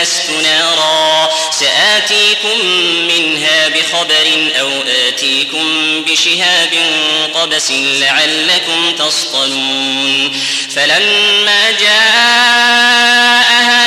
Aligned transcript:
آنست 0.00 0.30
نارا. 0.30 1.30
سآتيكم 1.50 2.66
منها 3.08 3.68
بخبر 3.68 4.50
أو 4.60 4.82
آتيكم 5.08 5.66
بشهاب 6.04 6.70
قبس 7.34 7.70
لعلكم 7.70 8.96
تصطلون. 8.98 10.40
فلما 10.74 11.70
جاءها 11.70 12.90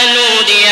نودي 0.05 0.62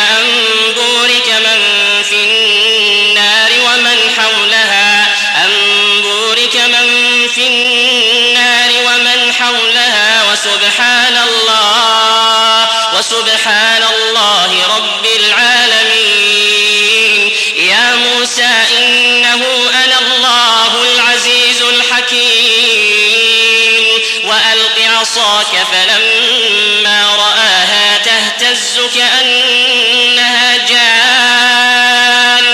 كأنها 28.95 30.57
جان 30.57 32.45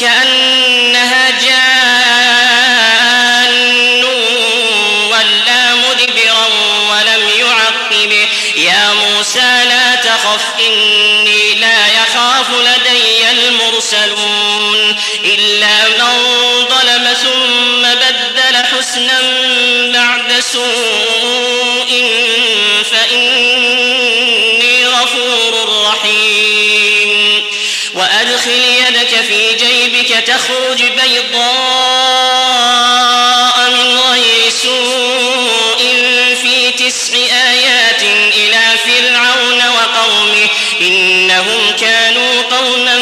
كأنها 0.00 1.30
جان 1.30 1.64
ولا 5.10 5.74
مدبرا 5.74 6.46
ولم 6.90 7.22
يعقب 7.38 8.12
يا 8.56 8.92
موسى 8.92 9.64
لا 9.64 9.94
تخف 9.94 10.44
إني 10.66 11.54
لا 11.54 11.86
يخاف 11.86 12.48
لدي 12.50 13.30
المرسلون. 13.30 14.96
إلا 15.24 15.88
من 15.88 16.14
ظلم 16.68 17.14
ثم 17.22 17.82
بدل 17.82 18.56
حسنا 18.66 19.20
بعد 19.92 20.40
سوء 20.40 21.90
فإني 22.92 23.89
يدك 29.12 29.24
في 29.24 29.54
جيبك 29.54 30.08
تخرج 30.26 30.82
بيضاء 30.82 31.40
من 33.70 33.98
غير 33.98 34.50
سوء 34.62 35.78
في 36.42 36.70
تسع 36.70 37.14
آيات 37.50 38.02
إلى 38.36 38.62
فرعون 38.84 39.62
وقومه 39.68 40.48
إنهم 40.80 41.76
كانوا 41.80 42.42
قوما 42.42 42.98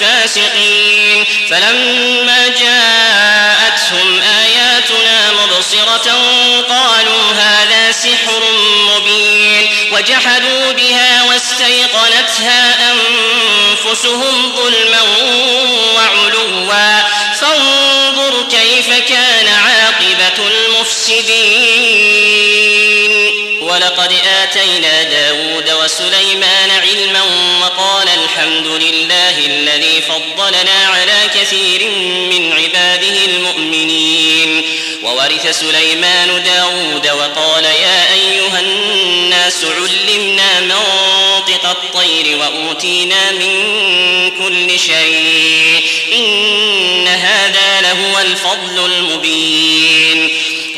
فاسقين. 0.00 1.24
فلما 1.50 2.48
جاءتهم 2.48 4.20
آياتنا 4.20 5.32
مبصرة 5.32 6.12
قالوا 6.68 7.32
هذا 7.32 7.92
سحر 7.92 8.42
مبين. 8.88 9.68
وجحدوا 9.92 10.72
بها 10.72 11.22
واستيقنتها 11.22 12.90
أنفسهم 12.90 13.21
ظلما 14.56 15.02
وعلوا. 15.94 17.02
فانظر 17.40 18.42
كيف 18.50 18.88
كان 19.08 19.48
عاقبة 19.48 20.48
المفسدين. 20.48 22.02
ولقد 23.62 24.12
آتينا 24.42 25.02
داود 25.02 25.70
وسليمان 25.70 26.70
علما 26.70 27.22
وقال 27.60 28.08
الحمد 28.08 28.66
لله 28.66 29.38
الذي 29.46 30.02
فضلنا 30.02 30.86
على 30.86 31.30
كثير 31.34 31.90
من 32.30 32.52
عباده 32.52 33.24
المؤمنين. 33.24 34.78
وورث 35.02 35.60
سليمان 35.60 36.42
داود 36.42 37.08
وقال 37.10 37.64
يا 37.64 38.12
أيها 38.12 38.60
الناس 38.60 39.64
علمنا 39.64 40.60
منطق 40.60 41.11
الطير 41.72 42.38
وأوتينا 42.38 43.32
من 43.32 43.50
كل 44.38 44.78
شيء 44.78 45.84
إن 46.12 47.08
هذا 47.08 47.80
لهو 47.80 48.18
الفضل 48.18 48.84
المبين 48.92 50.28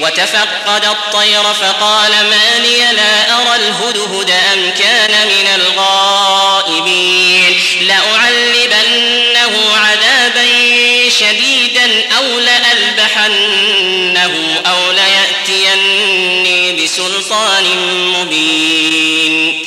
وتفقد 0.00 0.84
الطير 0.84 1.42
فقال 1.42 2.10
ما 2.10 2.58
لي 2.58 2.92
لا 2.92 3.34
أرى 3.34 3.56
الهدهد 3.56 4.30
أم 4.30 4.70
كان 4.78 5.28
من 5.28 5.46
الغائبين. 5.54 7.60
لأعلبنه 7.80 9.76
عذابا 9.76 10.46
شديدا 11.08 12.04
أو 12.16 12.38
لأذبحنه 12.38 14.34
أو 14.66 14.92
ليأتيني 14.92 16.72
بسلطان 16.72 17.64
مبين. 18.14 19.66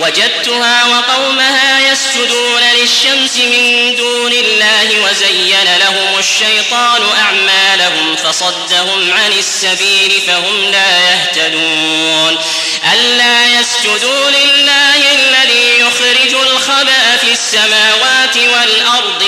وجدتها 0.00 0.84
وقومها 0.84 1.92
يسجدون 1.92 2.62
للشمس 2.62 3.36
من 3.36 3.96
دون 3.96 4.32
الله 4.32 5.00
وزين 5.00 5.76
لهم 5.80 6.18
الشيطان 6.18 7.02
أعمالهم 7.18 8.16
فصدهم 8.16 9.12
عن 9.12 9.32
السبيل 9.32 10.20
فهم 10.26 10.64
لا 10.64 10.98
يهتدون. 11.10 12.38
ألا 12.92 13.60
يسجدوا 13.60 14.30
لله 14.30 15.12
الذي 15.12 15.80
يخرج 15.80 16.34
الخبأ 16.34 17.16
في 17.20 17.32
السماوات 17.32 18.36
والأرض 18.36 19.22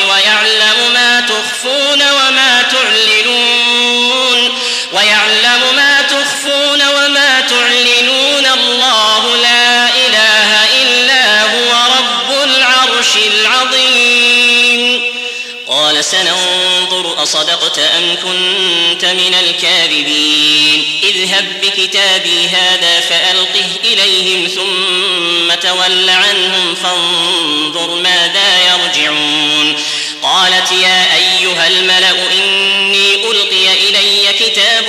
أصدقت 17.62 17.78
أم 17.78 18.16
كنت 18.16 19.04
من 19.04 19.34
الكاذبين. 19.34 21.00
اذهب 21.02 21.60
بكتابي 21.62 22.48
هذا 22.48 23.00
فألقه 23.00 23.68
إليهم 23.84 24.46
ثم 24.46 25.54
تول 25.54 26.08
عنهم 26.10 26.74
فانظر 26.74 27.94
ماذا 27.94 28.58
يرجعون. 28.72 29.76
قالت 30.22 30.72
يا 30.72 31.16
أيها 31.16 31.68
الملأ 31.68 32.32
إني 32.32 33.14
ألقي 33.14 33.88
إلي 33.88 34.32
كتاب 34.38 34.84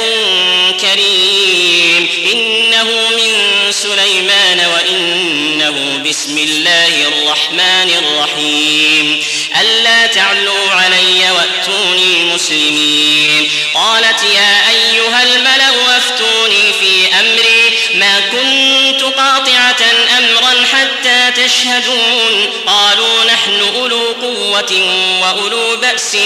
كريم. 0.81 2.09
إنه 2.31 2.83
من 3.17 3.71
سليمان 3.71 4.65
وإنه 4.65 6.03
بسم 6.09 6.37
الله 6.37 7.07
الرحمن 7.07 7.93
الرحيم. 7.97 9.23
ألا 9.61 10.07
تعلوا 10.07 10.71
علي 10.71 11.31
وأتوني 11.31 12.23
مسلمين. 12.23 13.51
قالت 13.73 14.23
يا 14.23 14.69
أيها 14.69 15.23
الملأ 15.23 15.97
أفتوني 15.97 16.73
في 16.79 17.19
أمري. 17.19 17.77
ما 17.95 18.19
كنت 18.19 19.03
قاطعة 19.03 19.83
أمرا 20.17 20.65
حتى 20.73 21.43
تشهدون. 21.43 22.49
قالوا 22.67 23.23
نحن 23.23 23.61
أولو 23.75 24.15
قوة 24.21 24.81
وأولو 25.21 25.75
بأس 25.75 26.17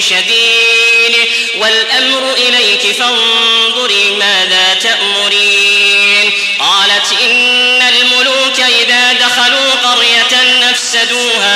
شديد. 0.00 1.16
والأمر 1.58 2.34
إليك 2.34 2.96
فانظري 2.98 4.10
ماذا 4.10 4.74
تأمرين. 4.82 6.32
قالت 6.58 7.12
إن 7.22 7.82
الملوك 7.82 8.60
إذا 8.60 9.12
دخلوا 9.12 9.70
قرية 9.70 10.42
نفسدوها 10.70 11.55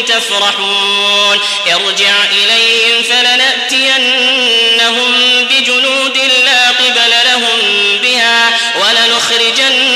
تفرحون. 0.00 1.38
ارجع 1.66 2.14
إليهم 2.32 3.02
فلنأتينهم 3.02 4.52
بجنود 5.50 6.16
لا 6.44 6.68
قبل 6.70 7.10
لهم 7.24 7.58
بها 8.02 8.58
ولنخرجنهم 8.80 9.91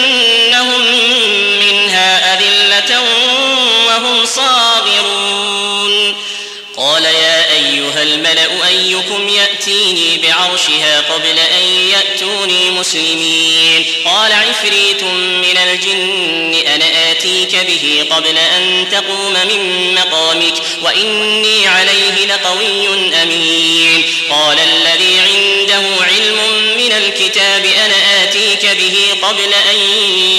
الملأ 8.26 8.68
أيكم 8.68 9.28
يأتيني 9.28 10.18
بعرشها 10.18 11.00
قبل 11.00 11.38
أن 11.38 11.62
يأتوني 11.62 12.70
مسلمين. 12.70 13.86
قال 14.04 14.32
عفريت 14.32 15.04
من 15.04 15.56
الجن 15.56 16.54
أنا 16.74 17.10
آتيك 17.10 17.56
به 17.56 18.06
قبل 18.10 18.38
أن 18.38 18.88
تقوم 18.90 19.32
من 19.32 19.94
مقامك 19.94 20.54
وإني 20.82 21.68
عليه 21.68 22.26
لقوي 22.26 22.88
أمين. 23.22 24.04
قال 24.30 24.58
الذي 24.58 25.18
عنده 25.18 26.04
علم 26.04 26.38
من 26.76 26.92
الكتاب 26.92 27.64
أنا 27.64 28.22
آتيك 28.22 28.66
به 28.66 28.96
قبل 29.22 29.54
أن 29.70 29.78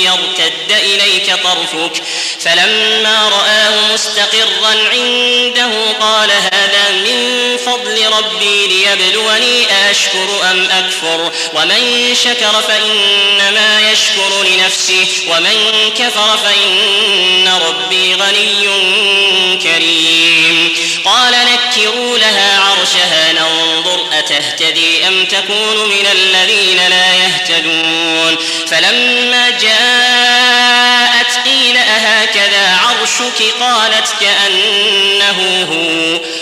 يرتد 0.03 0.71
إليك 0.71 1.35
طرفك. 1.43 2.03
فلما 2.39 3.29
رآه 3.29 3.93
مستقرا 3.93 4.75
عنده 4.91 5.91
قال 5.99 6.31
هذا 6.31 6.91
من 6.91 7.36
فضل 7.57 8.05
ربي 8.17 8.67
ليبلوني 8.67 9.65
أشكر 9.91 10.51
أم 10.51 10.69
أكفر. 10.71 11.31
ومن 11.53 12.15
شكر 12.23 12.61
فإنما 12.67 13.91
يشكر 13.91 14.43
لنفسه 14.43 15.07
ومن 15.27 15.91
كفر 15.97 16.37
فإن 16.37 17.47
ربي 17.67 18.15
غني 18.15 18.67
كريم. 19.63 20.77
قال 21.05 21.33
نكروا 21.33 22.17
لها 22.17 22.59
عرشها 22.59 23.33
ننظر 23.33 24.05
أتهتدي 24.19 25.07
أم 25.07 25.25
تكون 25.25 25.89
من 25.89 26.07
الذين 26.11 26.87
لا 26.87 27.13
يهتدون. 27.15 28.35
فلما 28.67 29.49
جاءت 29.49 31.45
قيل 31.45 31.77
أهكذا 31.77 32.77
عرشك؟ 32.77 33.53
قالت 33.59 34.07
كأنه 34.21 35.67
هو. 35.71 36.19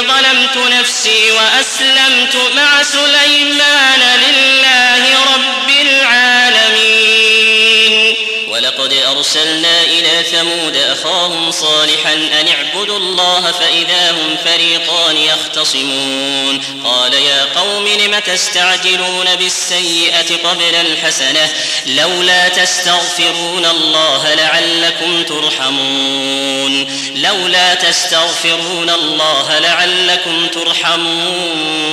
ظلمت 0.00 0.56
نفسي 0.56 1.30
وأسلمت 1.30 2.36
مع 2.56 2.82
سليمان 2.82 4.00
لله 4.28 5.24
رب 5.34 5.70
العالمين. 5.80 7.34
ولقد 8.48 8.92
أرسلنا 8.92 9.82
إلى 9.82 10.24
ثمود 10.32 10.76
أخاهم 10.76 11.50
صالحا 11.50 12.12
أن 12.12 12.48
اعبدوا 12.48 12.73
الله 13.14 13.52
فإذا 13.52 14.10
هم 14.10 14.36
فريقان 14.44 15.16
يختصمون. 15.16 16.60
قال 16.84 17.14
يا 17.14 17.44
قوم 17.44 17.88
لم 17.88 18.18
تستعجلون 18.18 19.36
بالسيئة 19.36 20.36
قبل 20.44 20.74
الحسنة؟ 20.74 21.52
لولا 21.86 22.48
تستغفرون 22.48 23.66
الله 23.66 24.34
لعلكم 24.34 25.22
ترحمون. 25.22 26.86
لولا 27.16 27.74
تستغفرون 27.74 28.90
الله 28.90 29.58
لعلكم 29.58 30.46
ترحمون. 30.46 31.84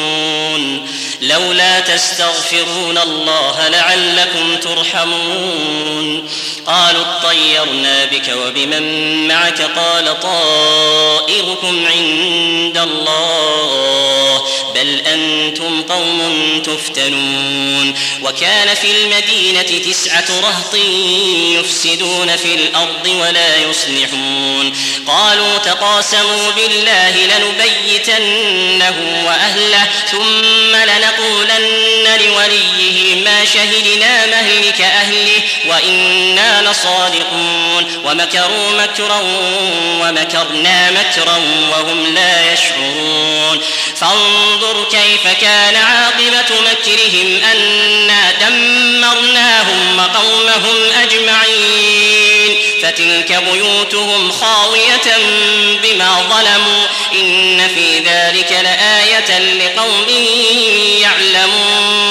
لولا 1.21 1.79
تستغفرون 1.79 2.97
الله 2.97 3.67
لعلكم 3.67 4.57
ترحمون. 4.57 6.29
قالوا 6.67 7.05
اطيرنا 7.17 8.05
بك 8.05 8.35
وبمن 8.45 9.27
معك 9.27 9.61
قال 9.61 10.19
طائركم 10.19 11.85
عند 11.85 12.77
الله. 12.77 14.41
بل 14.81 15.01
أنتم 15.07 15.81
قوم 15.81 16.61
تفتنون 16.65 17.93
وكان 18.23 18.75
في 18.75 18.91
المدينة 18.91 19.91
تسعة 19.91 20.25
رهط 20.29 20.75
يفسدون 21.59 22.35
في 22.35 22.55
الأرض 22.55 23.07
ولا 23.07 23.57
يصلحون. 23.57 24.73
قالوا 25.07 25.57
تقاسموا 25.57 26.51
بالله 26.51 27.11
لنبيتنه 27.11 29.23
وأهله 29.25 29.87
ثم 30.11 30.75
لنقولن 30.75 32.19
لوليه 32.25 33.23
ما 33.23 33.45
شهدنا 33.45 34.25
مهلك 34.25 34.81
أهله 34.81 35.41
وإنا 35.67 36.71
لصادقون. 36.71 37.30
ومكروا 38.05 38.71
مكرا 38.71 39.21
ومكرنا 40.01 40.91
مكرا 40.91 41.37
وهم 41.71 42.13
لا 42.13 42.53
يشعرون. 42.53 43.59
فانظر 43.95 44.83
كيف 44.91 45.27
كان 45.41 45.75
عاقبة 45.75 46.61
مكرهم 46.61 47.41
أنا 47.51 48.31
دمرناهم 48.31 49.97
وقومهم 49.97 50.77
أجمعين. 51.03 52.55
فتلك 52.81 53.43
بيوتهم 53.51 54.31
خاوية 54.31 55.17
بما 55.83 56.15
ظلموا. 56.29 56.85
إن 57.13 57.67
في 57.75 57.99
ذلك 57.99 58.51
لآية 58.51 59.39
لقوم 59.39 60.09
يعلمون. 61.01 61.90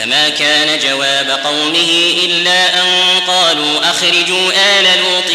فما 0.00 0.28
كان 0.28 0.78
جواب 0.78 1.40
قومه 1.44 2.14
إلا 2.24 2.82
أن 2.82 3.20
قالوا 3.26 3.90
أخرجوا 3.90 4.52
آل 4.78 4.84
لوط 4.84 5.30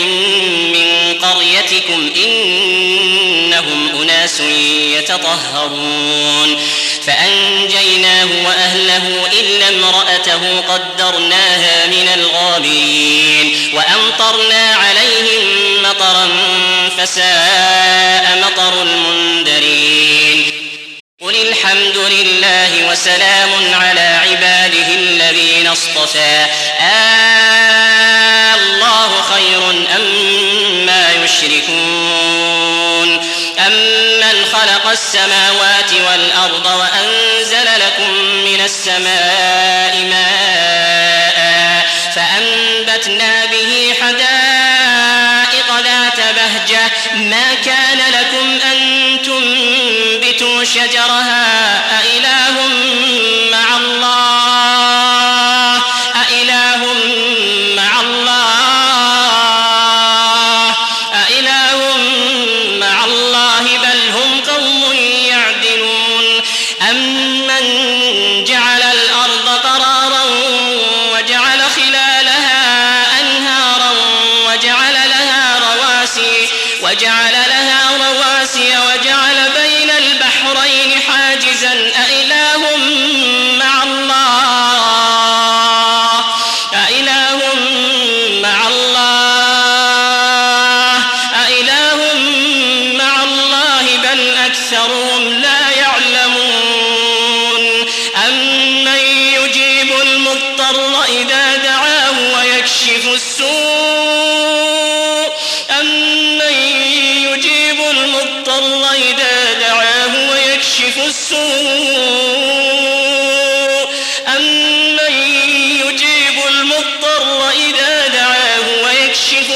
من 0.78 1.14
قريتكم 1.20 2.12
إنهم 2.16 4.02
أناس 4.02 4.40
يتطهرون. 4.98 6.58
فأنجيناه 7.06 8.28
وأهله 8.46 9.28
إلا 9.40 9.70
امرأته 9.70 10.60
قدرناها 10.60 11.88
من 11.88 12.10
الغابرين. 12.14 13.74
وأمطرنا 13.74 14.76
عليهم 14.76 15.44
مطرا 15.84 16.30
فساء 16.98 18.42
مطر 18.46 18.82
المنذرين. 18.82 20.65
قل 21.26 21.36
الحمد 21.36 21.98
لله 21.98 22.90
وسلام 22.92 23.50
على 23.74 24.20
عباده 24.30 24.88
الذين 24.96 25.68
اصطفى 25.68 26.46
آه 26.80 28.56
الله 28.56 29.22
خير 29.22 29.70
أما 29.96 30.86
ما 30.86 31.24
يشركون 31.24 33.10
أمن 33.68 34.46
خلق 34.54 34.88
السماوات 34.88 35.94
والأرض 35.94 36.66
وأنزل 36.66 37.66
لكم 37.80 38.12
من 38.46 38.62
السماء 38.62 40.06
ماء 40.10 41.86
فأنبتنا 42.16 43.46
به 43.46 43.94
حدائق 44.02 45.70
ذات 45.84 46.20
بهجة 46.36 46.92
ما 47.16 47.54
كان 47.66 47.75
شجرها 50.66 51.45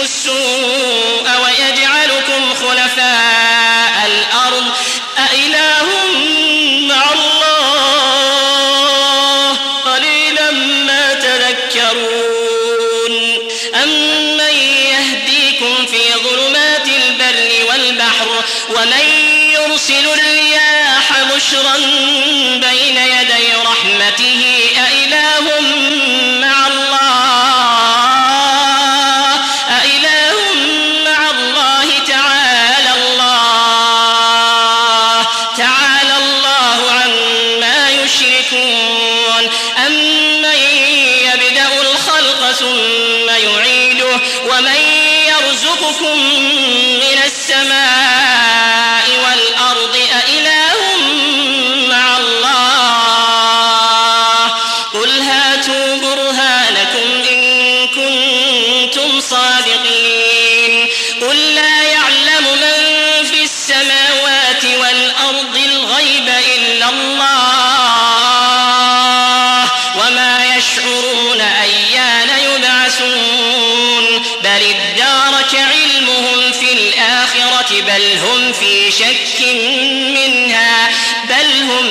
السوء 0.09 0.48
يشركون 39.88 40.09
بل 77.90 78.06
هم 78.18 78.52
في 78.52 78.92
شك 78.92 79.38
منها 80.14 80.90
بل 81.30 81.50
هم 81.70 81.86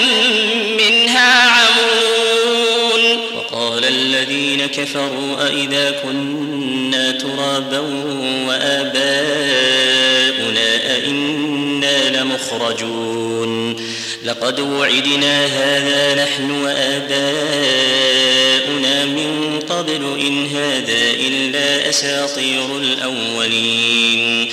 منها 0.77 1.31
عمون. 1.51 3.03
وقال 3.37 3.85
الذين 3.85 4.67
كفروا 4.67 5.47
أئذا 5.47 5.91
كنا 6.03 7.11
ترابا 7.11 7.79
وآباؤنا 8.49 8.99
أئنا 10.97 12.23
لمخرجون. 12.23 13.77
لقد 14.25 14.61
وعدنا 14.61 15.47
هذا 15.47 16.25
نحن 16.25 16.51
وآباؤنا 16.51 17.19
من 19.05 19.61
قبل 19.69 20.19
إن 20.21 20.47
هذا 20.47 21.11
إلا 21.11 21.89
أساطير 21.89 22.77
الأولين. 22.77 24.53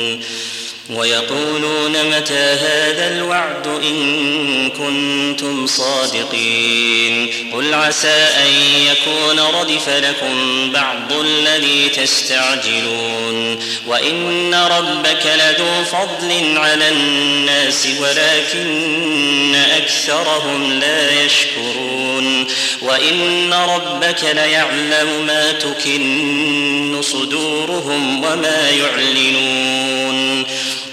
ويقولون 0.91 1.91
متى 1.91 2.33
هذا 2.33 3.07
الوعد 3.15 3.67
إن 3.67 4.69
كنتم 4.69 5.67
صادقين 5.67 7.29
قل 7.53 7.73
عسى 7.73 8.27
أن 8.37 8.51
يكون 8.91 9.39
ردف 9.39 9.89
لكم 9.89 10.69
بعض 10.71 11.13
الذي 11.13 11.89
تستعجلون 11.89 13.59
وإن 13.87 14.53
ربك 14.53 15.25
لذو 15.25 15.83
فضل 15.83 16.57
على 16.57 16.89
الناس 16.89 17.87
ولكن 17.99 19.55
أكثرهم 19.55 20.79
لا 20.79 21.23
يشكرون 21.25 22.47
وإن 22.81 23.53
ربك 23.53 24.23
ليعلم 24.23 25.25
ما 25.27 25.51
تكن 25.51 27.01
صدورهم 27.01 28.23
وما 28.23 28.69
يعلنون 28.69 30.10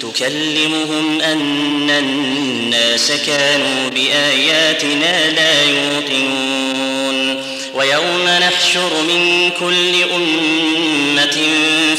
تكلمهم 0.00 1.20
أن 1.20 1.90
الناس 1.90 3.12
كانوا 3.26 3.90
بآياتنا 3.90 5.30
لا 5.30 5.62
يوقنون. 5.62 7.44
ويوم 7.74 8.28
نحشر 8.28 9.02
من 9.08 9.50
كل 9.60 10.02
أمة 10.14 11.38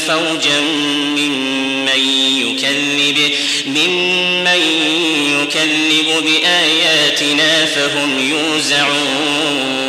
فوجا 0.06 0.60
ممن 1.16 2.00
يكذب 2.36 3.18
ممن 3.66 4.60
يكذب 5.42 6.08
بآياتنا 6.24 7.64
فهم 7.66 8.18
يوزعون. 8.18 9.86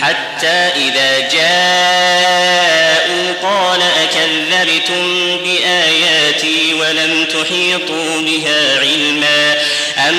حتى 0.00 0.56
إذا 0.76 1.28
جاءوا 1.32 1.97
تحيطوا 7.42 8.20
بها 8.20 8.78
علما. 8.80 9.56
أم 10.08 10.14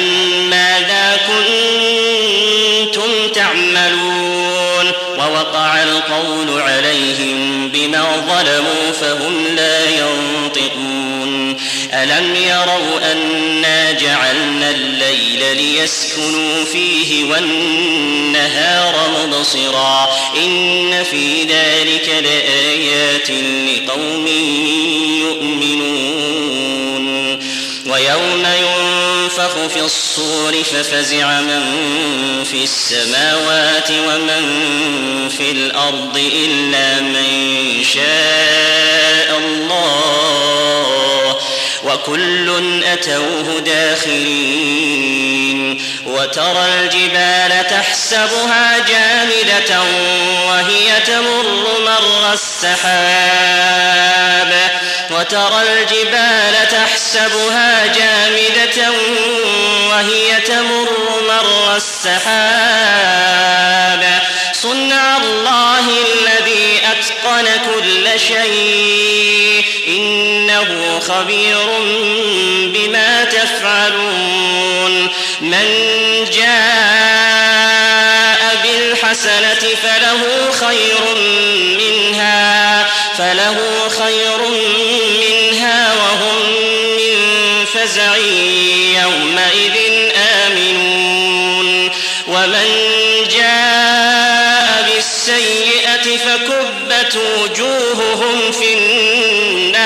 ماذا 0.50 1.18
كنتم 1.28 3.10
تعملون؟ 3.36 4.92
ووقع 5.18 5.84
القول 5.84 6.62
عليهم 6.62 7.70
بما 7.70 8.06
ظلموا 8.28 8.92
فهم 9.02 9.48
لا 9.56 9.86
ينطقون. 9.90 11.58
ألم 11.94 12.36
يروا 12.36 13.12
أنا 13.12 13.92
جعلنا 13.92 14.70
الليل 14.72 15.58
ليسكنوا 15.58 16.66
فيه 16.74 17.24
والنهار 17.24 18.96
مبصرا؟ 19.26 20.10
إن 20.38 21.04
في 21.12 21.44
ذلك 21.44 22.10
لآيات 22.24 23.30
لقوم 23.30 24.28
يؤمنون. 25.22 25.99
ويوم 28.10 28.46
ينفخ 28.46 29.68
في 29.74 29.80
الصور 29.80 30.64
ففزع 30.64 31.42
من 31.42 31.64
في 32.44 32.64
السماوات 32.64 33.92
ومن 33.92 34.70
في 35.38 35.52
الأرض 35.52 36.18
إلا 36.18 37.00
من 37.02 37.84
شاء 37.84 39.38
الله 39.38 40.90
وكل 41.84 42.84
أتوه 42.84 43.60
داخرين 43.60 45.10
وترى 46.06 46.66
الجبال 46.66 47.68
تحسبها 47.68 48.80
جامدة 48.80 49.82
وهي 50.48 51.02
تمر 51.08 51.68
مر 51.86 52.34
السحاب 52.34 53.90
وترى 55.30 55.62
الجبال 55.62 56.56
تحسبها 56.72 57.86
جامدة 57.86 58.92
وهي 59.90 60.42
تمر 60.42 60.90
مر 61.28 61.76
السحاب. 61.76 63.30
صنع 64.54 65.18
الله 65.18 65.80
الذي 65.80 66.82
أتقن 66.92 67.48
كل 67.74 68.20
شيء. 68.20 69.66
إنه 69.88 71.00
خبير 71.00 71.68
بما 72.74 73.24
تفعلون. 73.24 75.08
من 75.42 75.68
جاء 76.34 76.50
بالحسنة 78.64 79.70
فله 79.84 80.52
خير 80.52 81.16
منها. 81.78 82.86
فله 83.18 83.58
خير 83.90 84.38
منها 84.48 84.79
فزع 87.80 88.16
يومئذ 89.02 89.76
آمنون. 90.46 91.90
ومن 92.28 92.68
جاء 93.32 94.92
بالسيئة 94.96 96.18
فكبت 96.18 97.16
وجوههم 97.16 98.52
في 98.52 98.74
النار. 98.74 99.80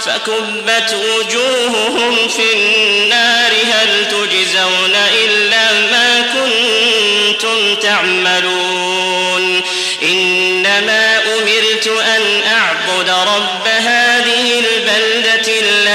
فكبت 0.00 0.94
وجوههم 0.94 2.28
في 2.28 2.52
النار. 2.54 3.52
هل 3.72 4.08
تجزون 4.08 4.96
إلا 5.24 5.72
ما 5.72 6.20
كنتم 6.20 7.74
تعملون؟ 7.74 9.62
إنما 10.02 11.18
أمرت 11.18 11.86
أن 11.86 12.42
أعبد 12.52 13.08
رب 13.08 13.48
البلدة 13.66 13.97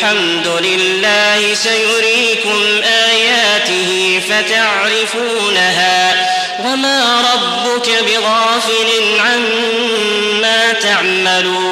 الحمد 0.00 0.46
لله 0.46 1.54
سيريكم 1.54 2.82
آياته 2.84 4.20
فتعرفونها 4.28 6.26
وما 6.64 7.20
ربك 7.20 7.88
بغافل 8.06 9.20
عما 9.20 10.72
تعملون 10.72 11.70